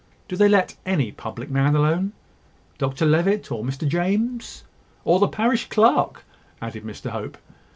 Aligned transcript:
"Do 0.27 0.35
they 0.35 0.49
let 0.49 0.77
any 0.83 1.11
public 1.11 1.51
man 1.51 1.75
alone? 1.75 2.13
Dr 2.79 3.05
Levitt, 3.05 3.51
or 3.51 3.63
Mr 3.63 3.87
James?" 3.87 4.63
"Or 5.05 5.19
the 5.19 5.27
parish 5.27 5.67
clerk?" 5.69 6.23
added 6.59 6.83
Mr 6.83 7.11
Hope. 7.11 7.37